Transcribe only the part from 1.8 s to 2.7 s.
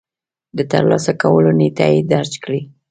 يې درج کړئ.